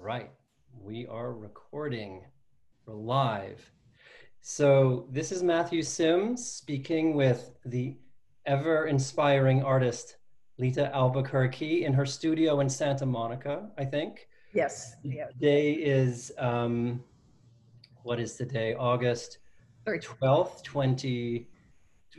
[0.00, 0.30] right,
[0.82, 2.22] we are recording.
[2.86, 3.70] We're live.
[4.40, 7.98] So, this is Matthew Simms speaking with the
[8.46, 10.16] ever inspiring artist
[10.56, 14.28] Lita Albuquerque in her studio in Santa Monica, I think.
[14.54, 14.96] Yes.
[15.02, 15.26] Yeah.
[15.26, 17.04] Today is, um,
[18.02, 18.74] what is today?
[18.74, 19.38] August
[19.86, 21.46] 12th, 20,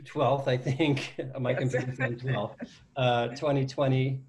[0.04, 1.14] 12th, I think.
[1.40, 2.54] My computer said 12th,
[2.96, 4.22] uh, 2020.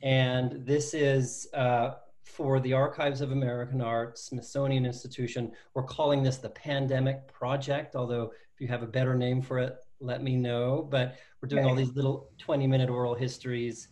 [0.00, 1.94] And this is uh,
[2.28, 5.50] for the Archives of American Art, Smithsonian Institution.
[5.74, 9.76] We're calling this the Pandemic Project, although if you have a better name for it,
[10.00, 10.86] let me know.
[10.90, 13.88] But we're doing all these little 20 minute oral histories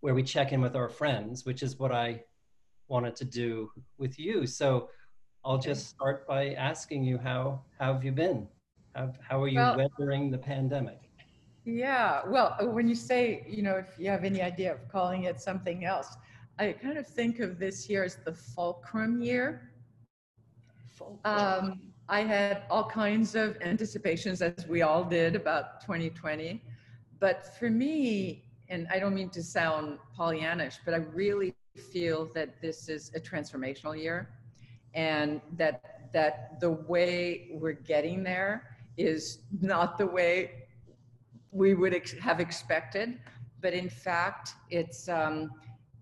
[0.00, 2.22] where we check in with our friends, which is what I
[2.88, 4.46] wanted to do with you.
[4.46, 4.90] So
[5.44, 8.46] I'll just start by asking you how, how have you been?
[8.94, 11.00] How, how are you Well- weathering the pandemic?
[11.64, 12.22] Yeah.
[12.26, 15.84] Well, when you say, you know, if you have any idea of calling it something
[15.84, 16.16] else,
[16.60, 19.70] I kind of think of this year as the fulcrum year.
[21.24, 26.60] Um, I had all kinds of anticipations, as we all did, about 2020.
[27.20, 31.54] But for me, and I don't mean to sound Pollyannish, but I really
[31.92, 34.28] feel that this is a transformational year,
[34.94, 40.64] and that that the way we're getting there is not the way
[41.52, 43.20] we would ex- have expected,
[43.60, 45.50] but in fact, it's um,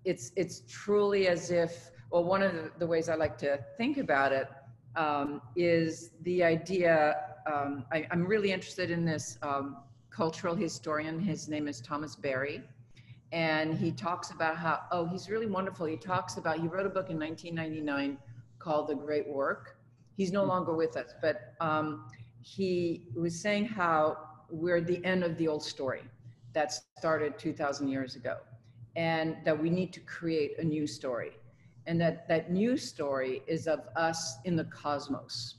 [0.07, 1.91] it's it's truly as if.
[2.11, 4.49] Well, one of the, the ways I like to think about it
[4.95, 7.17] um, is the idea.
[7.53, 9.77] Um, I, I'm really interested in this um,
[10.11, 11.21] cultural historian.
[11.21, 12.63] His name is Thomas Berry.
[13.33, 15.85] And he talks about how, oh, he's really wonderful.
[15.87, 18.19] He talks about, he wrote a book in 1999
[18.59, 19.77] called The Great Work.
[20.17, 22.07] He's no longer with us, but um,
[22.41, 24.17] he was saying how
[24.49, 26.03] we're at the end of the old story
[26.55, 28.37] that started 2,000 years ago,
[28.97, 31.33] and that we need to create a new story.
[31.87, 35.57] And that that new story is of us in the cosmos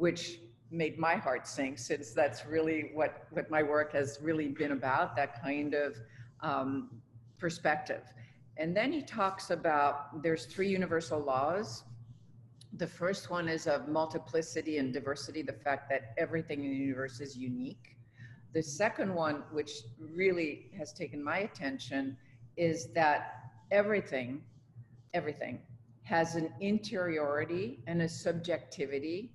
[0.00, 4.72] which made my heart sink since that's really what what my work has really been
[4.72, 5.96] about that kind of
[6.40, 6.90] um,
[7.38, 8.02] perspective.
[8.56, 11.84] And then he talks about there's three universal laws.
[12.78, 17.20] The first one is of multiplicity and diversity the fact that everything in the universe
[17.20, 17.96] is unique.
[18.54, 22.16] The second one which really has taken my attention
[22.60, 23.20] is that
[23.70, 24.42] everything
[25.14, 25.58] everything
[26.02, 29.32] has an interiority and a subjectivity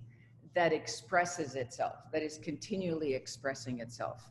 [0.53, 4.29] that expresses itself, that is continually expressing itself.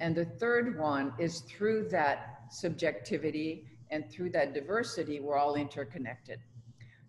[0.00, 6.40] And the third one is through that subjectivity and through that diversity, we're all interconnected.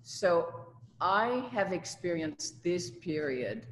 [0.03, 0.67] So
[1.01, 3.65] I have experienced this period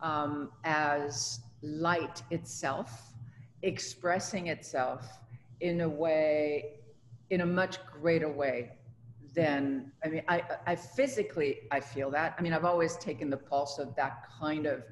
[0.00, 3.12] um, as light itself
[3.62, 5.18] expressing itself
[5.60, 6.79] in a way,
[7.30, 8.72] in a much greater way
[9.34, 12.34] than I mean, I, I physically I feel that.
[12.38, 14.82] I mean, I've always taken the pulse of that kind of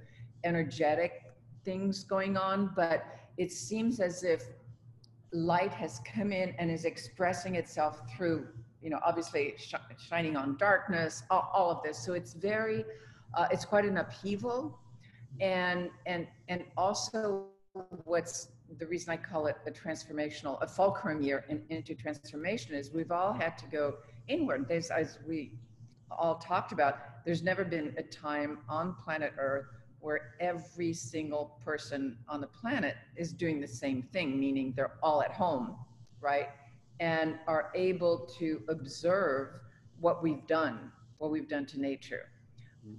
[0.44, 1.24] energetic
[1.64, 3.04] things going on, but
[3.36, 4.42] it seems as if
[5.32, 8.46] light has come in and is expressing itself through,
[8.80, 9.74] you know, obviously sh-
[10.08, 11.98] shining on darkness, all, all of this.
[11.98, 12.84] So it's very,
[13.34, 14.78] uh, it's quite an upheaval,
[15.40, 17.46] and and and also
[18.04, 22.92] what's the reason I call it a transformational, a fulcrum year in, into transformation is
[22.92, 23.94] we've all had to go
[24.28, 24.66] inward.
[24.68, 25.52] There's, as we
[26.10, 29.66] all talked about, there's never been a time on planet Earth
[30.00, 35.22] where every single person on the planet is doing the same thing, meaning they're all
[35.22, 35.76] at home,
[36.20, 36.48] right?
[37.00, 39.48] And are able to observe
[40.00, 42.28] what we've done, what we've done to nature.
[42.86, 42.96] Mm-hmm.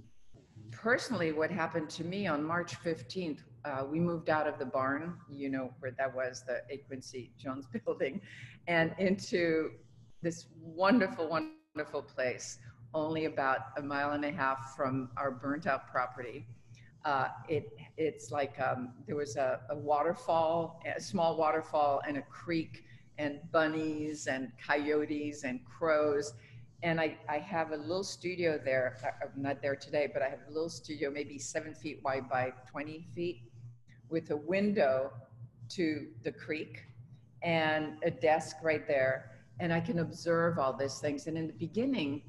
[0.70, 5.14] Personally, what happened to me on March 15th, uh, we moved out of the barn,
[5.30, 6.78] you know, where that was the A.
[6.78, 8.20] Quincy Jones building,
[8.66, 9.70] and into
[10.22, 12.58] this wonderful, wonderful place,
[12.94, 13.30] only about
[13.78, 16.46] a mile and a half from our burnt out property.
[17.04, 17.64] Uh, it,
[17.96, 22.84] it's like um, there was a, a waterfall, a small waterfall, and a creek,
[23.18, 26.32] and bunnies, and coyotes, and crows.
[26.82, 28.96] And I, I have a little studio there.
[29.04, 32.28] I- I'm not there today, but I have a little studio, maybe seven feet wide
[32.28, 33.42] by 20 feet,
[34.10, 35.12] with a window
[35.70, 36.84] to the creek
[37.42, 39.30] and a desk right there
[39.60, 41.26] and I can observe all these things.
[41.26, 42.22] And in the beginning,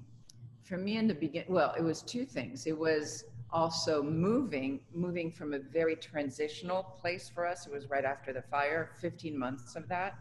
[0.64, 2.68] for me in the begin, well, it was two things.
[2.68, 7.66] It was also moving, moving from a very transitional place for us.
[7.66, 10.20] It was right after the fire, 15 months of that,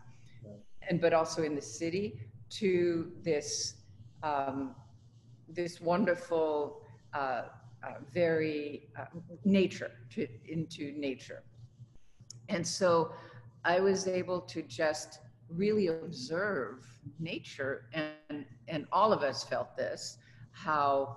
[0.89, 2.21] and but also in the city
[2.51, 3.75] to this
[4.23, 4.75] um,
[5.49, 7.43] this wonderful, uh,
[7.83, 9.07] uh, very uh,
[9.45, 11.43] nature to into nature.
[12.51, 13.13] And so
[13.65, 16.87] I was able to just really observe
[17.19, 20.19] nature and and all of us felt this
[20.53, 21.17] how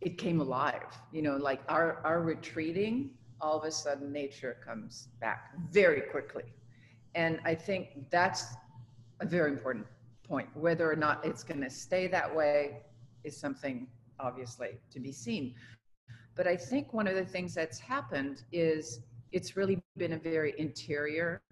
[0.00, 0.86] it came alive.
[1.12, 3.10] You know, like our, our retreating,
[3.40, 6.44] all of a sudden nature comes back very quickly.
[7.14, 8.44] And I think that's
[9.20, 9.86] a very important
[10.22, 10.48] point.
[10.54, 12.82] Whether or not it's going to stay that way
[13.24, 13.86] is something
[14.20, 15.54] obviously to be seen.
[16.34, 19.00] But I think one of the things that's happened is
[19.34, 21.42] it's really been a very interior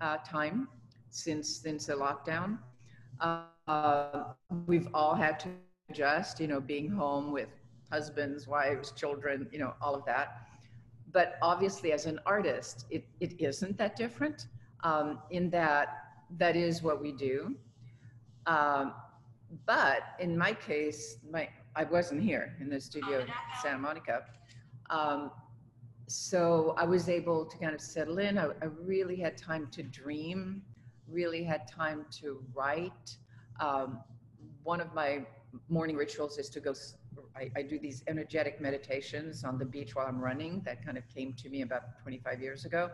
[0.00, 0.68] uh, time
[1.10, 2.58] since since the lockdown.
[3.20, 4.24] Uh,
[4.66, 5.48] we've all had to
[5.88, 7.48] adjust, you know, being home with
[7.92, 10.48] husbands, wives, children, you know, all of that.
[11.12, 14.46] But obviously, as an artist, it, it isn't that different
[14.82, 15.86] um, in that
[16.36, 17.54] that is what we do.
[18.46, 18.92] Um,
[19.66, 23.28] but in my case, my I wasn't here in the studio in
[23.62, 24.24] Santa Monica.
[24.88, 25.30] Um,
[26.10, 28.36] so I was able to kind of settle in.
[28.36, 30.60] I, I, really had time to dream,
[31.08, 33.16] really had time to write.
[33.60, 34.00] Um,
[34.64, 35.24] one of my
[35.68, 36.74] morning rituals is to go,
[37.36, 40.62] I, I, do these energetic meditations on the beach while I'm running.
[40.64, 42.90] That kind of came to me about 25 years ago.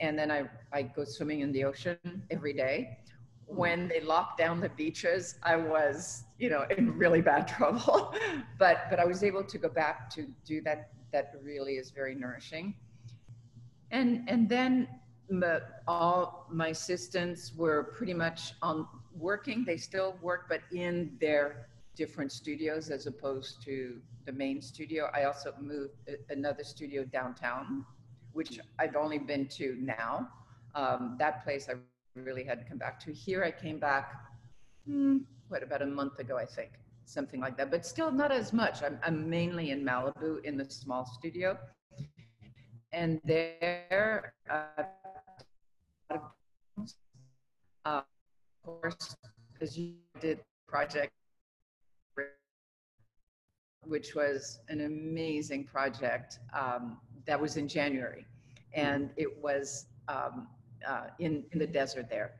[0.00, 0.44] And then I,
[0.74, 1.96] I go swimming in the ocean
[2.30, 2.98] every day
[3.46, 8.14] when they locked down the beaches, I was, you know, in really bad trouble.
[8.58, 10.90] but but I was able to go back to do that.
[11.12, 12.74] That really is very nourishing.
[13.90, 14.88] And and then
[15.28, 18.86] the, all my assistants were pretty much on
[19.16, 19.64] working.
[19.64, 25.10] They still work, but in their different studios as opposed to the main studio.
[25.14, 25.94] I also moved
[26.30, 27.84] another studio downtown,
[28.32, 30.28] which I've only been to now.
[30.74, 31.74] Um, that place I
[32.18, 33.12] really had to come back to.
[33.12, 34.14] Here I came back,
[34.86, 35.18] hmm,
[35.48, 36.72] what, about a month ago, I think,
[37.04, 38.82] something like that, but still not as much.
[38.82, 41.58] I'm, I'm mainly in Malibu in the small studio.
[42.92, 44.84] And there, uh,
[47.84, 48.04] of
[48.64, 49.16] course,
[49.60, 51.12] as you did project,
[53.86, 58.26] which was an amazing project um, that was in January.
[58.74, 60.48] And it was um,
[60.86, 62.32] uh, in in the desert there.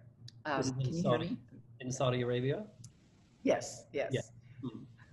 [0.45, 1.39] Um, can you Saudi, hear me?
[1.81, 2.65] In Saudi Arabia.
[3.43, 3.85] Yes.
[3.93, 4.11] Yes.
[4.13, 4.21] Yeah.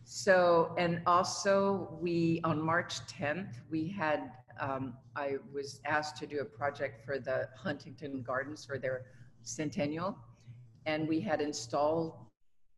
[0.04, 6.40] So and also we on March 10th we had um, I was asked to do
[6.40, 9.06] a project for the Huntington Gardens for their
[9.44, 10.18] centennial,
[10.86, 12.14] and we had installed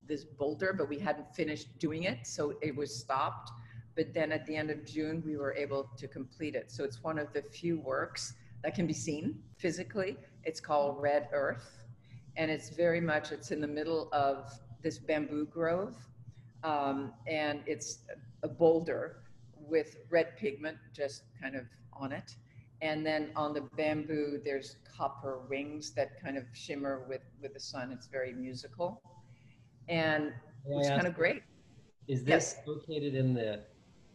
[0.08, 3.52] this boulder, but we hadn't finished doing it, so it was stopped.
[3.96, 6.72] But then at the end of June, we were able to complete it.
[6.72, 8.34] So it's one of the few works
[8.64, 10.18] that can be seen physically.
[10.44, 11.86] It's called Red Earth,
[12.38, 14.52] and it's very much it's in the middle of
[14.82, 15.96] this bamboo grove,
[16.64, 18.00] um, and it's
[18.44, 19.18] a boulder
[19.56, 21.64] with red pigment just kind of
[21.94, 22.36] on it.
[22.82, 27.60] And then on the bamboo, there's copper rings that kind of shimmer with, with the
[27.60, 27.92] sun.
[27.92, 29.02] It's very musical.
[29.88, 30.34] And
[30.68, 31.44] it's kind of great.
[32.08, 32.68] Is this yes.
[32.68, 33.64] located in the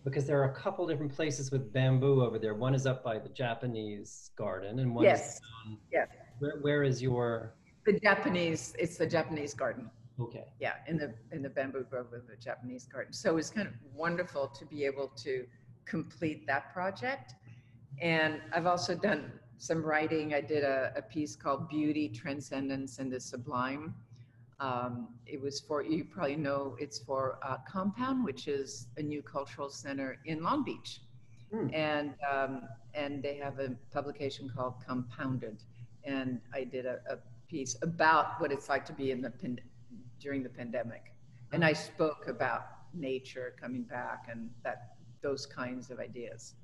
[0.04, 2.54] because there are a couple different places with bamboo over there.
[2.54, 5.34] One is up by the Japanese garden, and one yes.
[5.34, 5.78] is down.
[5.92, 6.08] Yes.
[6.38, 7.54] Where, where is your?
[7.84, 8.74] The Japanese.
[8.78, 9.90] It's the Japanese garden.
[10.18, 10.44] Okay.
[10.60, 13.12] Yeah, in the in the bamboo grove of the Japanese garden.
[13.12, 15.46] So it's kind of wonderful to be able to
[15.84, 17.34] complete that project.
[18.00, 20.34] And I've also done some writing.
[20.34, 23.94] I did a, a piece called Beauty, Transcendence, and the Sublime
[24.58, 29.22] um, it was for, you probably know, it's for uh, Compound, which is a new
[29.22, 31.02] cultural center in Long Beach.
[31.52, 31.74] Mm.
[31.74, 32.62] And, um,
[32.94, 35.62] and they have a publication called Compounded.
[36.04, 39.30] And I did a, a piece about what it's like to be in the
[40.20, 41.12] during the pandemic.
[41.52, 42.62] And I spoke about
[42.94, 46.54] nature coming back and that those kinds of ideas.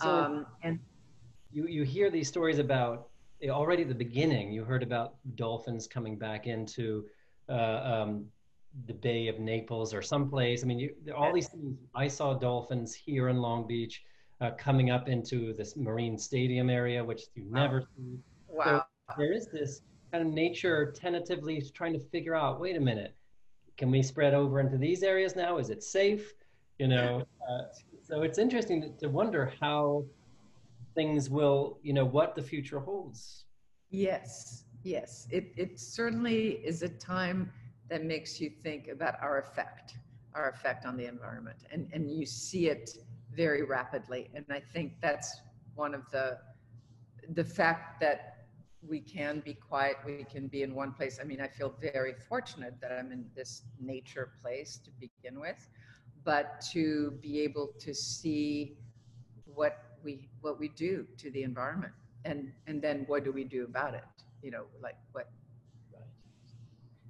[0.00, 0.78] Um, and
[1.52, 3.08] you, you hear these stories about
[3.50, 7.06] already at the beginning, you heard about dolphins coming back into
[7.48, 8.26] uh, um,
[8.86, 10.62] the Bay of Naples or someplace.
[10.62, 11.76] I mean, you, all these things.
[11.94, 14.02] I saw dolphins here in Long Beach
[14.40, 17.62] uh, coming up into this marine stadium area, which you wow.
[17.62, 18.18] never see.
[18.48, 18.84] Wow.
[19.08, 22.60] So there is this kind of nature tentatively trying to figure out.
[22.60, 23.14] Wait a minute,
[23.78, 25.56] can we spread over into these areas now?
[25.56, 26.34] Is it safe?
[26.78, 27.24] You know.
[27.48, 27.62] Uh,
[28.02, 30.04] so it's interesting to, to wonder how
[30.94, 33.44] things will, you know, what the future holds.
[33.90, 35.26] Yes, yes.
[35.30, 37.50] It, it certainly is a time
[37.88, 39.94] that makes you think about our effect,
[40.34, 41.58] our effect on the environment.
[41.70, 42.90] And, and you see it
[43.34, 44.28] very rapidly.
[44.34, 45.40] And I think that's
[45.74, 46.38] one of the,
[47.34, 48.31] the fact that
[48.86, 51.18] we can be quiet, we can be in one place.
[51.20, 55.68] I mean, I feel very fortunate that I'm in this nature place to begin with,
[56.24, 58.76] but to be able to see
[59.44, 61.92] what we what we do to the environment
[62.24, 64.02] and and then what do we do about it
[64.42, 65.28] you know like what
[65.92, 66.02] right.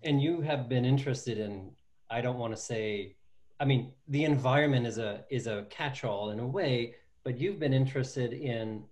[0.03, 1.71] and you have been interested in
[2.11, 3.15] i don't want to say
[3.63, 7.73] I mean, the environment is a is a catch-all in a way, but you've been
[7.73, 8.83] interested in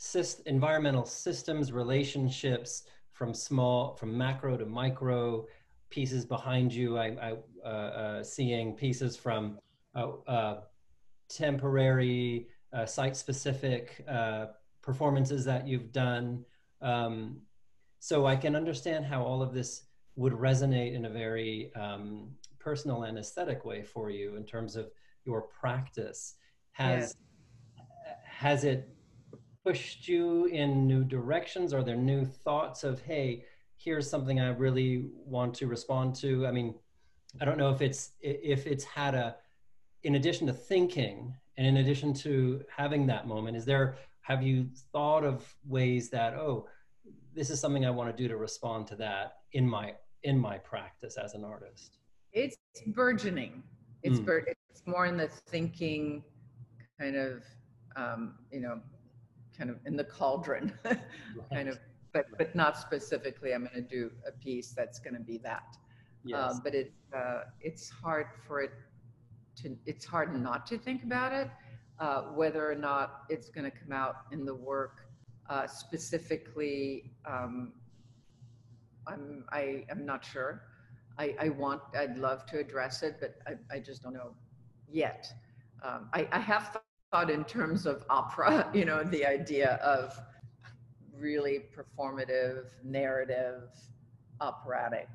[0.00, 5.46] syst- environmental systems, relationships from small, from macro to micro.
[5.90, 9.58] Pieces behind you, I, I uh, uh, seeing pieces from
[9.94, 10.60] uh, uh
[11.28, 14.46] temporary, uh, site-specific uh,
[14.82, 16.44] performances that you've done.
[16.80, 17.42] Um,
[18.00, 19.82] so I can understand how all of this
[20.16, 24.90] would resonate in a very um, personal and aesthetic way for you in terms of
[25.24, 26.34] your practice.
[26.72, 27.14] Has
[28.24, 28.88] has it
[29.64, 31.72] pushed you in new directions?
[31.72, 33.44] Are there new thoughts of hey,
[33.76, 36.46] here's something I really want to respond to?
[36.46, 36.74] I mean,
[37.40, 39.36] I don't know if it's if it's had a
[40.02, 44.68] in addition to thinking and in addition to having that moment, is there have you
[44.92, 46.66] thought of ways that oh
[47.34, 50.58] this is something I want to do to respond to that in my in my
[50.58, 51.98] practice as an artist?
[52.32, 52.56] It's
[52.88, 53.62] burgeoning.
[54.02, 54.24] It's mm.
[54.24, 56.24] bur- it's more in the thinking
[56.98, 57.44] kind of
[57.96, 58.80] um, you know
[59.60, 60.72] kind of in the cauldron
[61.52, 61.78] kind of
[62.14, 65.76] but but not specifically i'm going to do a piece that's going to be that
[66.24, 66.38] yes.
[66.38, 68.72] Uh, but it's uh, it's hard for it
[69.56, 71.48] to it's hard not to think about it
[72.00, 75.10] uh, whether or not it's going to come out in the work
[75.50, 77.72] uh, specifically, um,
[79.06, 80.62] I'm, I am not sure.
[81.18, 84.30] I, I want, I'd love to address it, but I, I just don't know
[84.88, 85.26] yet.
[85.82, 86.78] Um, I, I have
[87.10, 90.18] thought in terms of opera, you know, the idea of
[91.16, 93.70] really performative, narrative,
[94.40, 95.08] operatic.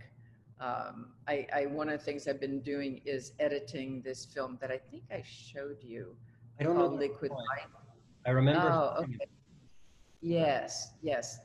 [0.60, 4.72] Um, I, I, one of the things I've been doing is editing this film that
[4.72, 6.16] I think I showed you.
[6.60, 6.88] I don't know.
[6.88, 7.68] Liquid Light.
[8.26, 8.70] I remember.
[8.72, 9.18] Oh, okay.
[10.22, 11.40] Yes, yes.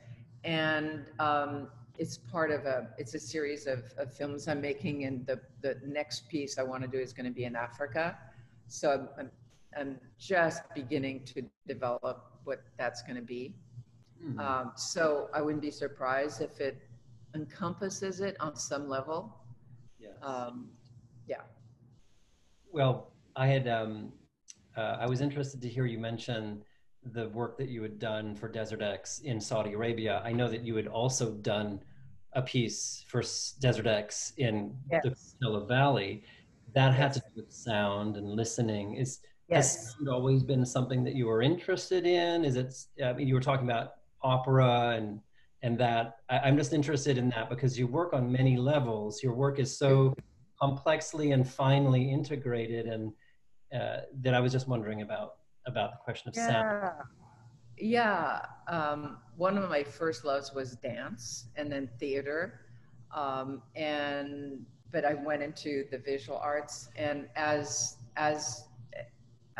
[0.45, 5.26] And um, it's part of a, it's a series of, of films I'm making and
[5.26, 8.16] the, the next piece I want to do is going to be in Africa.
[8.69, 9.30] So I'm, I'm
[10.19, 13.55] just beginning to develop what that's going to be.
[14.25, 14.39] Mm-hmm.
[14.41, 16.79] Um, so I wouldn't be surprised if it
[17.35, 19.37] encompasses it on some level.
[19.99, 20.12] Yes.
[20.23, 20.71] Um,
[21.27, 21.43] yeah.
[22.73, 24.12] Well, I had, um,
[24.77, 26.62] uh, I was interested to hear you mention
[27.05, 30.62] the work that you had done for Desert X in Saudi Arabia, I know that
[30.62, 31.81] you had also done
[32.35, 33.23] a piece for
[33.61, 35.03] Desert X in yes.
[35.03, 36.23] the Coachella Valley.
[36.75, 38.95] That had to do with sound and listening.
[38.95, 39.95] Is yes.
[39.99, 42.45] has always been something that you were interested in?
[42.45, 42.75] Is it?
[43.04, 45.21] I mean, you were talking about opera and
[45.62, 46.19] and that.
[46.28, 49.23] I, I'm just interested in that because you work on many levels.
[49.23, 50.14] Your work is so
[50.61, 53.12] complexly and finely integrated, and
[53.75, 56.47] uh, that I was just wondering about about the question of yeah.
[56.47, 56.92] sound.
[57.76, 62.61] Yeah, um, one of my first loves was dance and then theater.
[63.14, 68.64] Um, and but I went into the visual arts and as as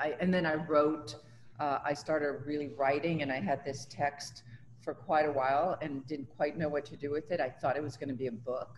[0.00, 1.16] I and then I wrote
[1.61, 4.42] uh, I started really writing and I had this text
[4.80, 7.40] for quite a while and didn't quite know what to do with it.
[7.40, 8.76] I thought it was going to be a book.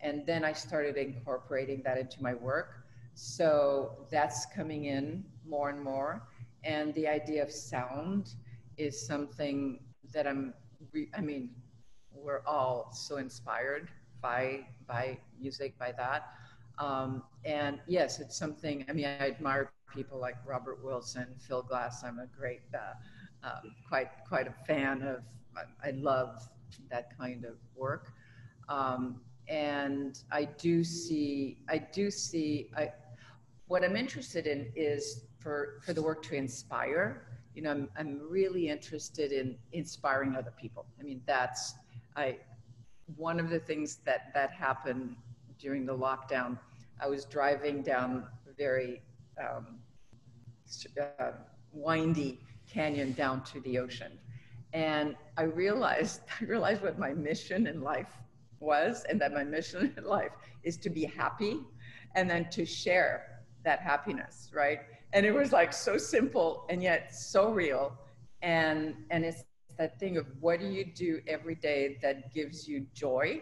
[0.00, 2.84] And then I started incorporating that into my work.
[3.14, 6.22] So that's coming in more and more
[6.64, 8.34] and the idea of sound
[8.76, 9.80] is something
[10.12, 10.54] that I'm.
[10.92, 11.50] Re- I mean,
[12.12, 13.88] we're all so inspired
[14.20, 16.30] by by music, by that.
[16.78, 18.84] Um, and yes, it's something.
[18.88, 22.04] I mean, I admire people like Robert Wilson, Phil Glass.
[22.04, 25.22] I'm a great, uh, uh, quite quite a fan of.
[25.56, 26.48] I, I love
[26.90, 28.12] that kind of work.
[28.68, 31.58] Um, and I do see.
[31.68, 32.70] I do see.
[32.76, 32.92] I.
[33.66, 37.26] What I'm interested in is for, for the work to inspire.
[37.54, 40.86] You know, I'm, I'm really interested in inspiring other people.
[40.98, 41.74] I mean, that's,
[42.16, 42.38] I,
[43.16, 45.16] one of the things that, that happened
[45.58, 46.58] during the lockdown,
[46.98, 48.26] I was driving down
[48.56, 49.02] very
[49.38, 49.77] um,
[51.00, 51.32] uh,
[51.72, 54.12] windy canyon down to the ocean.
[54.72, 58.12] And I realized, I realized what my mission in life
[58.60, 60.32] was, and that my mission in life
[60.62, 61.58] is to be happy
[62.14, 64.80] and then to share that happiness, right?
[65.12, 67.92] and it was like so simple and yet so real
[68.42, 69.44] and and it's
[69.78, 73.40] that thing of what do you do every day that gives you joy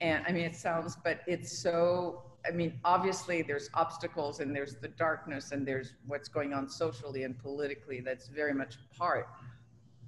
[0.00, 4.76] and i mean it sounds but it's so i mean obviously there's obstacles and there's
[4.76, 9.28] the darkness and there's what's going on socially and politically that's very much part.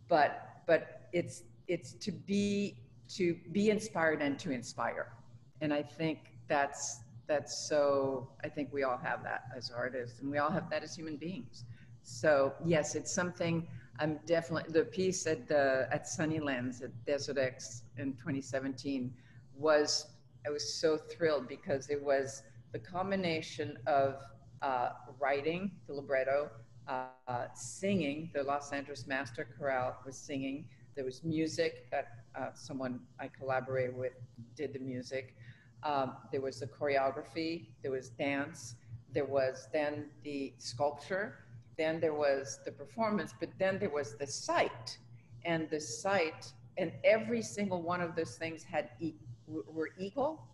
[0.08, 2.76] But but it's it's to be
[3.16, 5.12] to be inspired and to inspire.
[5.60, 10.30] And i think that's that's so i think we all have that as artists and
[10.30, 11.64] we all have that as human beings.
[12.02, 13.66] So yes it's something
[14.00, 19.12] i'm definitely the piece at the at sunnylands at desert x in 2017
[19.56, 20.06] was
[20.46, 24.16] i was so thrilled because it was the combination of
[24.62, 26.50] uh, writing the libretto,
[26.88, 27.16] uh,
[27.54, 28.30] singing.
[28.34, 30.46] The Los Angeles Master Chorale was singing.
[30.74, 34.12] There was music that uh, someone I collaborated with
[34.56, 35.34] did the music.
[35.82, 37.68] Um, there was the choreography.
[37.82, 38.74] There was dance.
[39.12, 41.38] There was then the sculpture.
[41.76, 43.32] Then there was the performance.
[43.38, 44.98] But then there was the site,
[45.44, 49.14] and the site, and every single one of those things had e-
[49.46, 50.46] were equal,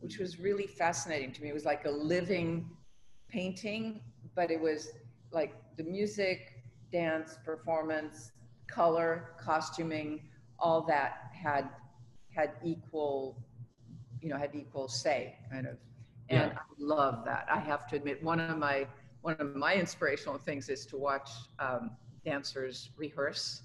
[0.00, 1.48] which was really fascinating to me.
[1.48, 2.70] It was like a living
[3.28, 4.00] painting,
[4.34, 4.90] but it was
[5.32, 6.52] like the music,
[6.92, 8.32] dance, performance,
[8.68, 11.68] color, costuming, all that had
[12.34, 13.42] had equal,
[14.20, 15.76] you know, had equal say, kind of.
[16.28, 16.58] And yeah.
[16.58, 17.46] I love that.
[17.50, 18.86] I have to admit, one of my
[19.22, 21.90] one of my inspirational things is to watch um,
[22.24, 23.62] dancers rehearse.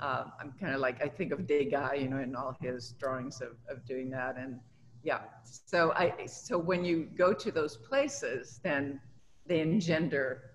[0.00, 3.40] Uh, I'm kind of like I think of Degas, you know, in all his drawings
[3.40, 4.58] of, of doing that, and
[5.02, 5.20] yeah.
[5.44, 9.00] So I so when you go to those places, then
[9.46, 10.52] they engender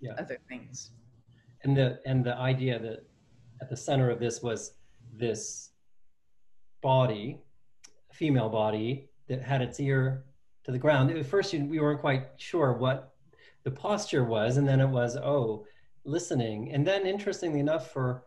[0.00, 0.12] yeah.
[0.18, 0.90] other things.
[1.64, 3.06] And the and the idea that
[3.60, 4.74] at the center of this was
[5.12, 5.70] this
[6.82, 7.40] body,
[8.12, 10.24] female body that had its ear
[10.64, 11.10] to the ground.
[11.10, 13.14] At first, we weren't quite sure what
[13.64, 15.66] the posture was, and then it was oh,
[16.04, 16.72] listening.
[16.72, 18.24] And then, interestingly enough, for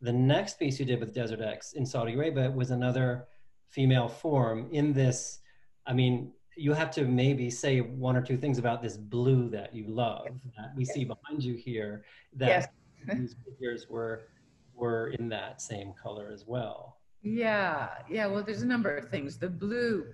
[0.00, 3.28] the next piece you did with Desert X in Saudi Arabia was another
[3.70, 5.40] female form in this.
[5.86, 9.74] I mean, you have to maybe say one or two things about this blue that
[9.74, 10.26] you love
[10.56, 10.94] that we yes.
[10.94, 12.04] see behind you here.
[12.34, 12.66] That yes.
[13.18, 14.28] these figures were
[14.74, 16.98] were in that same color as well.
[17.22, 18.26] Yeah, yeah.
[18.26, 19.38] Well, there's a number of things.
[19.38, 20.06] The blue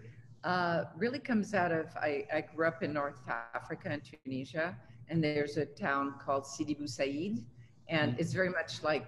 [0.44, 1.86] uh, really comes out of.
[1.96, 3.20] I, I grew up in North
[3.54, 4.76] Africa and Tunisia,
[5.08, 7.44] and there's a town called Sidi Bou Said,
[7.88, 8.20] and mm-hmm.
[8.20, 9.06] it's very much like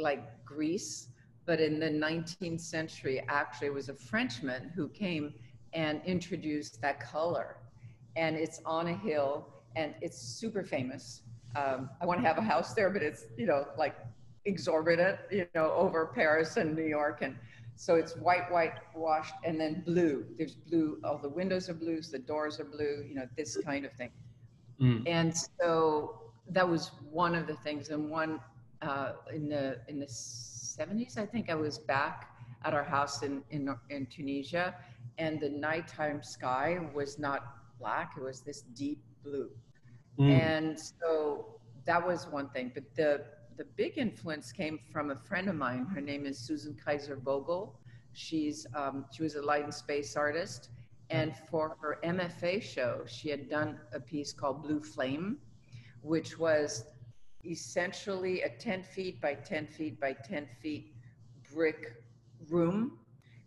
[0.00, 1.08] like Greece,
[1.46, 5.34] but in the 19th century, actually, it was a Frenchman who came
[5.72, 7.56] and introduced that color,
[8.16, 11.22] and it's on a hill, and it's super famous.
[11.56, 13.96] Um, I want to have a house there, but it's you know like
[14.44, 17.22] exorbitant, you know, over Paris and New York.
[17.22, 17.36] And
[17.76, 20.24] so it's white, white washed and then blue.
[20.36, 23.84] There's blue, all the windows are blues, the doors are blue, you know, this kind
[23.84, 24.10] of thing.
[24.80, 25.02] Mm.
[25.06, 27.90] And so that was one of the things.
[27.90, 28.40] And one
[28.82, 33.42] uh, in the in the 70s, I think I was back at our house in,
[33.50, 34.74] in, in Tunisia
[35.20, 39.50] and the nighttime sky was not black, it was this deep blue.
[40.18, 40.30] Mm.
[40.30, 42.72] And so that was one thing.
[42.74, 43.24] But the
[43.56, 45.84] the big influence came from a friend of mine.
[45.94, 47.78] Her name is Susan Kaiser Vogel.
[48.14, 50.70] She's um, she was a light and space artist,
[51.10, 55.36] and for her MFA show, she had done a piece called Blue Flame,
[56.00, 56.84] which was
[57.44, 60.94] essentially a 10 feet by 10 feet by 10 feet
[61.52, 61.94] brick
[62.48, 62.98] room,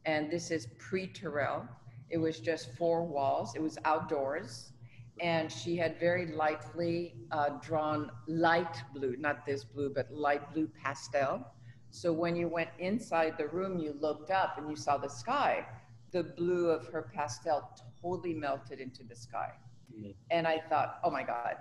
[0.06, 1.67] and this is pre-Turrell.
[2.10, 3.56] It was just four walls.
[3.56, 4.73] It was outdoors
[5.21, 10.67] and she had very lightly uh, drawn light blue, not this blue, but light blue
[10.82, 11.45] pastel.
[11.91, 15.65] So when you went inside the room, you looked up and you saw the sky.
[16.12, 17.69] The blue of her pastel
[18.01, 19.51] totally melted into the sky.
[19.95, 20.12] Mm-hmm.
[20.32, 21.56] And I thought, oh my God.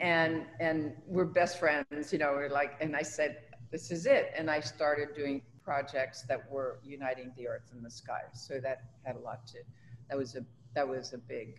[0.00, 3.38] And and we're best friends, you know, we're like, and I said,
[3.70, 4.32] this is it.
[4.36, 8.22] And I started doing projects that were uniting the earth and the sky.
[8.34, 9.58] So that had a lot to
[10.08, 11.58] that was a that was a big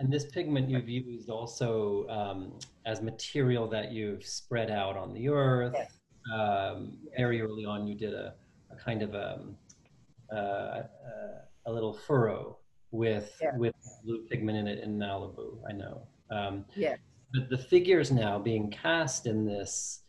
[0.00, 5.28] and this pigment you've used also um, as material that you've spread out on the
[5.28, 5.74] earth.
[5.76, 5.92] Yes.
[6.34, 8.34] Um, very early on, you did a,
[8.70, 9.56] a kind of a, um,
[10.32, 10.86] uh, uh,
[11.66, 12.56] a little furrow
[12.92, 13.54] with yeah.
[13.56, 15.58] with blue pigment in it in Malibu.
[15.68, 16.06] I know.
[16.30, 16.96] Um, yeah.
[17.32, 20.00] But the figures now being cast in this,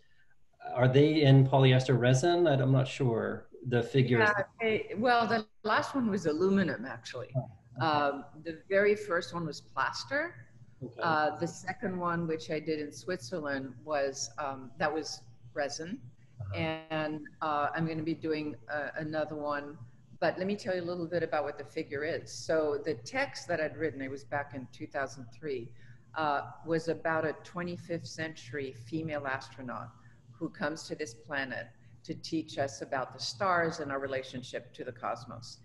[0.74, 2.48] are they in polyester resin?
[2.48, 3.48] I'm not sure.
[3.68, 4.30] The figures.
[4.36, 7.30] Yeah, they, well, the last one was aluminum, actually.
[7.36, 7.50] Oh.
[7.80, 10.36] Um, the very first one was plaster.
[10.84, 11.02] Okay.
[11.02, 15.22] Uh, the second one, which I did in Switzerland, was um, that was
[15.54, 16.00] resin,
[16.40, 16.58] uh-huh.
[16.58, 19.78] and uh, I'm going to be doing uh, another one.
[20.20, 22.32] But let me tell you a little bit about what the figure is.
[22.32, 25.70] So the text that I'd written, it was back in 2003,
[26.16, 29.90] uh, was about a 25th century female astronaut
[30.32, 31.68] who comes to this planet
[32.04, 35.60] to teach us about the stars and our relationship to the cosmos.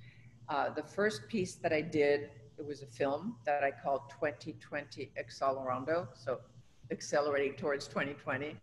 [0.49, 5.13] Uh, the first piece that I did, it was a film that I called 2020
[5.19, 6.39] Accelerando, so
[6.91, 8.51] accelerating towards 2020.
[8.51, 8.57] Uh-huh.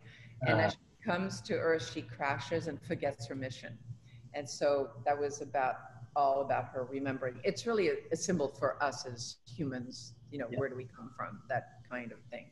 [0.46, 3.76] And as she comes to Earth, she crashes and forgets her mission.
[4.34, 5.76] And so that was about
[6.16, 7.40] all about her remembering.
[7.44, 10.14] It's really a, a symbol for us as humans.
[10.30, 10.58] You know, yeah.
[10.58, 11.40] where do we come from?
[11.48, 12.46] That kind of thing.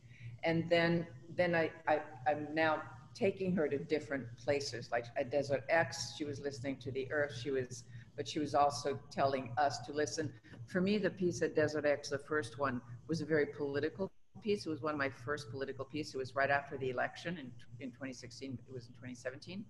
[0.44, 2.83] And then, then I, I, I'm now
[3.14, 4.88] taking her to different places.
[4.90, 7.35] Like uh, at Desert X, she was listening to the Earth.
[7.42, 7.85] She was
[8.16, 10.31] but she was also telling us to listen.
[10.66, 14.66] For me, the piece at Desert X, the first one, was a very political piece.
[14.66, 16.14] It was one of my first political pieces.
[16.14, 17.50] It was right after the election in,
[17.81, 18.59] in 2016.
[18.68, 19.64] It was in 2017.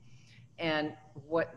[0.58, 1.54] And what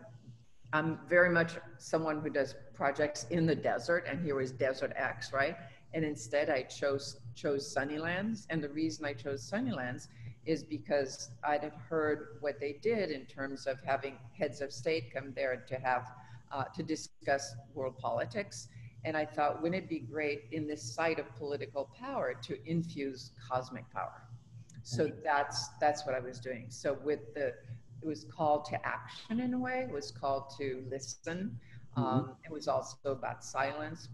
[0.73, 5.32] I'm very much someone who does projects in the desert, and here was Desert X,
[5.34, 5.56] right?
[5.95, 10.08] And instead, I chose chose Sunnylands, and the reason I chose Sunnylands
[10.45, 15.13] is because I'd have heard what they did in terms of having heads of state
[15.13, 16.12] come there to have
[16.51, 18.67] uh, to discuss world politics.
[19.05, 23.31] And I thought, wouldn't it be great in this site of political power to infuse
[23.49, 24.21] cosmic power?
[24.84, 25.19] So mm-hmm.
[25.23, 26.65] that's that's what I was doing.
[26.69, 27.47] So with the
[28.01, 29.88] it was called to action in a way.
[29.88, 31.58] It was called to listen.
[31.97, 32.03] Mm-hmm.
[32.03, 34.10] Um, it was also about silence.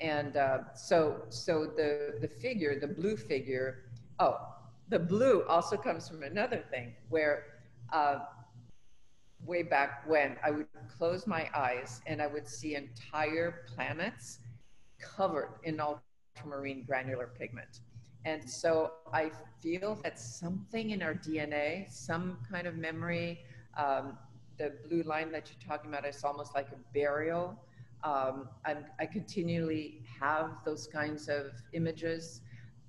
[0.00, 3.84] And uh, so so the the figure, the blue figure.
[4.18, 4.36] Oh,
[4.88, 7.44] the blue also comes from another thing where.
[7.92, 8.18] Uh,
[9.44, 14.38] way back when I would close my eyes and I would see entire planets
[14.98, 17.80] covered in ultramarine granular pigment.
[18.24, 19.30] And so I
[19.60, 23.44] feel that something in our DNA, some kind of memory,
[23.76, 24.16] um,
[24.56, 27.58] the blue line that you're talking about is almost like a burial.
[28.04, 32.42] Um, i continually have those kinds of images.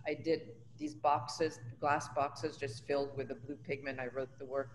[0.06, 0.42] I did
[0.78, 4.00] these boxes, glass boxes, just filled with a blue pigment.
[4.00, 4.72] I wrote the work,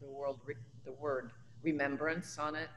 [0.00, 0.40] the world,
[0.86, 2.70] the word remembrance on it.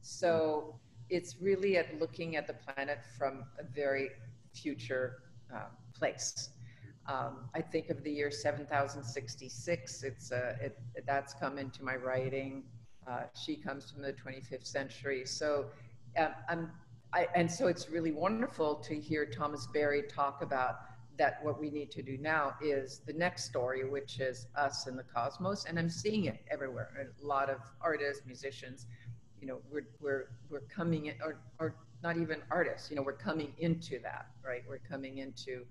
[0.00, 0.80] So
[1.10, 4.10] it's really at looking at the planet from a very
[4.54, 5.22] future
[5.54, 6.50] uh, place.
[7.06, 10.02] Um, I think of the year 7066.
[10.02, 12.64] It's it, that's come into my writing.
[13.06, 15.24] Uh, she comes from the 25th century.
[15.24, 15.66] So
[16.16, 16.70] um, I'm,
[17.12, 20.80] I, and so it's really wonderful to hear Thomas Berry talk about
[21.16, 24.96] that what we need to do now is the next story, which is us and
[24.96, 25.64] the cosmos.
[25.64, 27.08] And I'm seeing it everywhere.
[27.20, 28.86] A lot of artists, musicians,
[29.40, 33.12] you know, we're, we're, we're coming in, or, or not even artists, you know, we're
[33.12, 34.62] coming into that, right?
[34.68, 35.64] We're coming into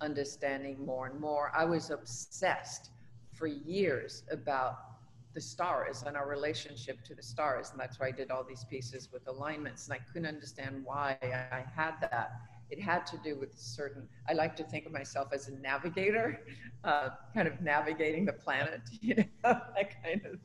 [0.00, 1.52] understanding more and more.
[1.54, 2.90] I was obsessed
[3.32, 4.93] for years about
[5.34, 7.70] the stars and our relationship to the stars.
[7.70, 9.88] And that's why I did all these pieces with alignments.
[9.88, 12.32] And I couldn't understand why I had that
[12.70, 16.40] it had to do with certain, I like to think of myself as a navigator,
[16.84, 20.38] uh, kind of navigating the planet, you know, that kind of.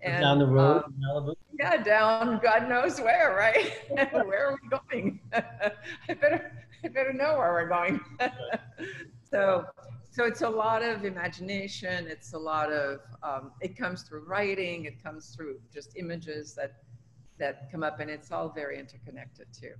[0.00, 1.34] And, down the road um, Malibu?
[1.58, 3.72] Yeah, down God knows where, right?
[4.12, 5.20] where are we going?
[5.32, 6.52] I better,
[6.84, 8.00] I better know where we're going.
[9.30, 9.64] so,
[10.12, 12.06] so it's a lot of imagination.
[12.06, 14.84] It's a lot of, um, it comes through writing.
[14.84, 16.82] It comes through just images that,
[17.38, 19.72] that come up and it's all very interconnected too.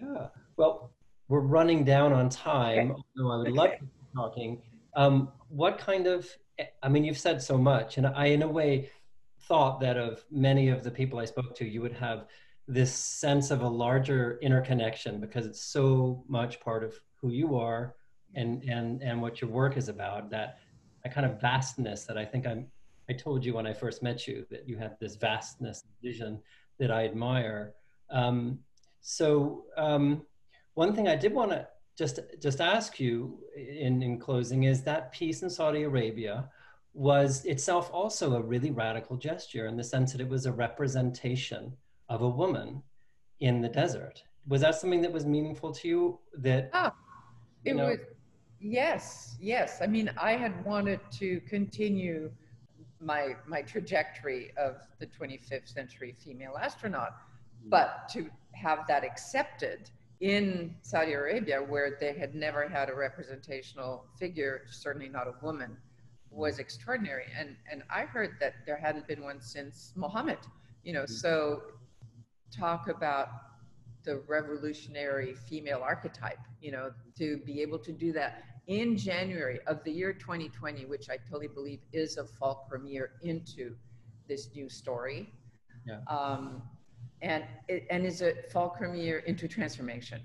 [0.00, 0.28] Yeah.
[0.56, 0.92] Well,
[1.26, 3.02] we're running down on time, okay.
[3.18, 3.56] although I would okay.
[3.56, 4.62] love to keep talking.
[4.94, 6.28] Um, what kind of,
[6.80, 8.90] I mean, you've said so much, and I, in a way,
[9.40, 12.26] thought that of many of the people I spoke to, you would have
[12.68, 17.96] this sense of a larger interconnection because it's so much part of who you are
[18.36, 20.58] and and and what your work is about that
[21.02, 22.66] that kind of vastness that i think i'm
[23.08, 26.40] i told you when i first met you that you have this vastness vision
[26.78, 27.74] that i admire
[28.10, 28.58] um,
[29.00, 30.22] so um,
[30.74, 35.12] one thing I did want to just just ask you in in closing is that
[35.12, 36.48] piece in Saudi Arabia
[36.92, 41.72] was itself also a really radical gesture in the sense that it was a representation
[42.08, 42.82] of a woman
[43.40, 44.22] in the desert.
[44.46, 46.18] Was that something that was meaningful to you?
[46.38, 46.92] That oh,
[47.64, 47.98] it know, was.
[48.66, 49.82] Yes, yes.
[49.82, 52.30] I mean, I had wanted to continue
[52.98, 57.12] my my trajectory of the 25th century female astronaut,
[57.62, 57.68] hmm.
[57.68, 64.06] but to have that accepted in Saudi Arabia, where they had never had a representational
[64.18, 65.76] figure, certainly not a woman,
[66.30, 67.26] was extraordinary.
[67.38, 70.38] And and I heard that there hadn't been one since Muhammad.
[70.84, 71.12] You know, hmm.
[71.12, 71.64] so
[72.50, 73.28] talk about
[74.04, 76.40] the revolutionary female archetype.
[76.62, 81.10] You know, to be able to do that in January of the year 2020, which
[81.10, 83.74] I totally believe is a fulcrum year into
[84.28, 85.30] this new story.
[85.86, 85.98] Yeah.
[86.08, 86.62] Um,
[87.24, 90.20] and it, and is a fulcrum year into transformation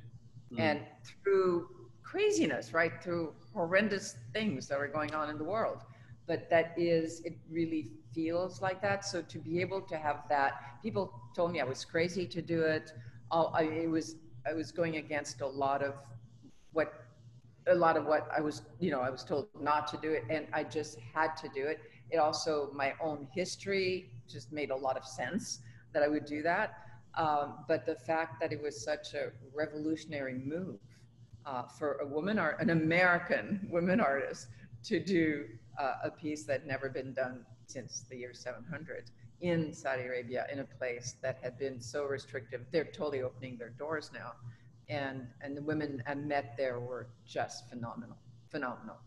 [0.51, 0.59] mm.
[0.59, 1.67] and through
[2.03, 5.83] craziness right through horrendous things that are going on in the world
[6.27, 10.81] but that is it really feels like that so to be able to have that
[10.83, 12.91] people told me i was crazy to do it
[13.31, 14.15] I, it was
[14.47, 15.93] i was going against a lot of
[16.73, 16.98] what
[17.69, 20.23] a lot of what i was you know i was told not to do it
[20.29, 21.79] and i just had to do it
[22.11, 25.59] it also my own history just made a lot of sense
[25.93, 26.83] that i would do that
[27.15, 30.79] um, but the fact that it was such a revolutionary move
[31.45, 34.47] uh, for a woman art, an American woman artist,
[34.83, 35.45] to do
[35.79, 40.45] uh, a piece that had never been done since the year 700 in Saudi Arabia,
[40.51, 42.61] in a place that had been so restrictive.
[42.71, 44.33] They're totally opening their doors now,
[44.89, 48.17] and and the women I met there were just phenomenal.
[48.49, 48.97] phenomenal.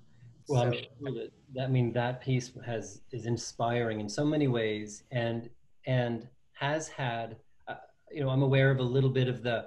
[0.49, 4.49] Well, I'm sure that, that- I mean, that piece has, is inspiring in so many
[4.49, 5.49] ways and,
[5.87, 7.37] and has had,
[7.68, 7.75] uh,
[8.11, 9.66] you know, I'm aware of a little bit of the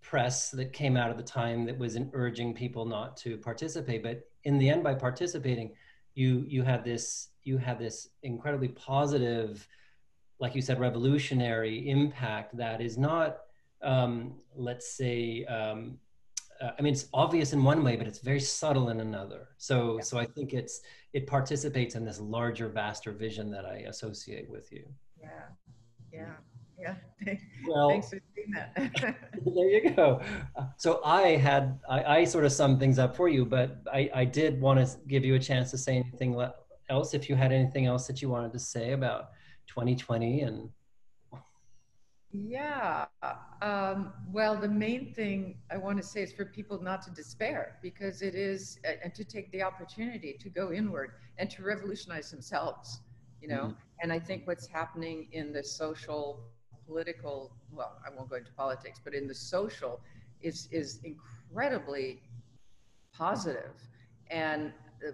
[0.00, 4.02] press that came out at the time that was in urging people not to participate.
[4.02, 5.72] But in the end, by participating,
[6.14, 9.68] you, you had this, you had this incredibly positive,
[10.40, 13.38] like you said, revolutionary impact that is not,
[13.82, 15.98] um, let's say, um,
[16.60, 19.48] uh, I mean, it's obvious in one way, but it's very subtle in another.
[19.58, 20.02] So, Yeah.
[20.02, 20.80] so I think it's
[21.12, 24.84] it participates in this larger, vaster vision that I associate with you.
[25.20, 25.46] Yeah,
[26.12, 26.34] yeah,
[26.78, 26.94] yeah.
[27.68, 28.74] Well, Thanks for saying that.
[29.54, 30.20] there you go.
[30.56, 34.10] Uh, So I had I, I sort of summed things up for you, but I,
[34.14, 36.34] I did want to give you a chance to say anything
[36.90, 39.30] else if you had anything else that you wanted to say about
[39.68, 40.68] 2020 and
[42.32, 43.06] Yeah.
[43.62, 47.78] Um, well, the main thing I want to say is for people not to despair
[47.82, 53.00] because it is, and to take the opportunity to go inward and to revolutionize themselves,
[53.40, 53.72] you know.
[54.02, 56.44] And I think what's happening in the social,
[56.86, 60.00] political, well, I won't go into politics, but in the social
[60.40, 62.20] is, is incredibly
[63.12, 63.74] positive.
[64.30, 64.72] And
[65.06, 65.12] uh,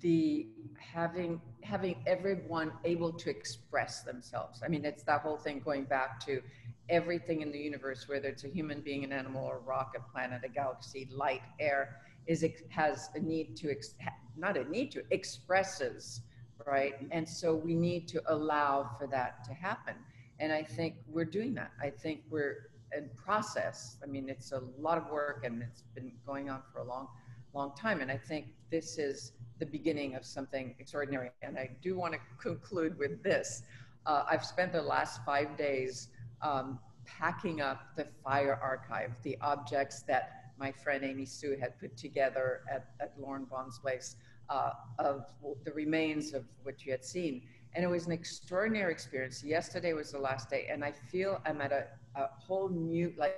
[0.00, 0.48] the
[0.78, 4.62] having having everyone able to express themselves.
[4.64, 6.42] I mean, it's that whole thing going back to
[6.88, 10.12] everything in the universe, whether it's a human being, an animal, or a rock, a
[10.12, 13.94] planet, a galaxy, light, air, is has a need to ex-
[14.36, 16.20] not a need to expresses,
[16.66, 16.94] right?
[17.10, 19.94] And so we need to allow for that to happen.
[20.40, 21.72] And I think we're doing that.
[21.82, 23.96] I think we're in process.
[24.02, 27.08] I mean, it's a lot of work and it's been going on for a long,
[27.54, 28.00] long time.
[28.00, 31.30] And I think this is the beginning of something extraordinary.
[31.42, 33.62] And I do want to conclude with this.
[34.06, 36.08] Uh, I've spent the last five days
[36.42, 41.96] um, packing up the fire archive, the objects that my friend Amy Sue had put
[41.96, 44.16] together at, at Lauren Bond's place
[44.48, 45.24] uh, of
[45.64, 47.42] the remains of what you had seen.
[47.74, 49.42] And it was an extraordinary experience.
[49.42, 53.36] Yesterday was the last day, and I feel I'm at a, a whole new, like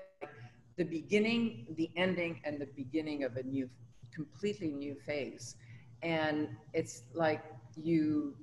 [0.77, 3.71] the beginning, the ending, and the beginning of a new,
[4.13, 5.57] completely new phase
[6.07, 7.42] and it's like
[7.75, 8.35] you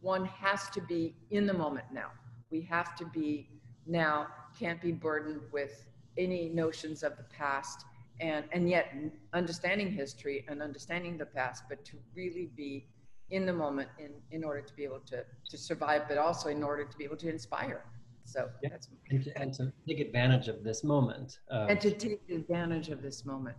[0.00, 2.10] one has to be in the moment now
[2.50, 3.48] we have to be
[3.86, 4.26] now
[4.58, 7.84] can't be burdened with any notions of the past
[8.20, 8.86] and and yet
[9.32, 12.86] understanding history and understanding the past but to really be
[13.30, 16.62] in the moment in in order to be able to to survive but also in
[16.62, 17.82] order to be able to inspire
[18.24, 18.70] so Yeah.
[18.70, 21.40] that's and to, and to take advantage of this moment.
[21.50, 23.56] Um, and to take advantage of this moment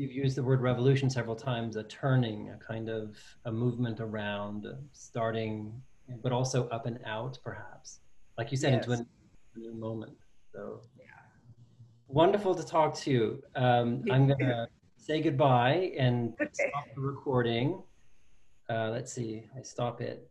[0.00, 4.66] You've used the word revolution several times, a turning, a kind of a movement around,
[4.92, 5.78] starting,
[6.22, 8.00] but also up and out, perhaps.
[8.38, 9.04] Like you said, into a
[9.58, 10.16] new moment.
[10.54, 11.04] So Yeah.
[12.08, 13.42] wonderful to talk to you.
[13.54, 16.48] Um, I'm going to say goodbye and Okay.
[16.50, 17.82] stop the recording.
[18.70, 20.30] Uh, let's see, I stop it.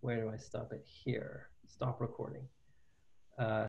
[0.00, 0.84] Where do I stop it?
[0.84, 1.48] Here.
[1.68, 2.46] Stop recording.
[3.38, 3.66] Uh,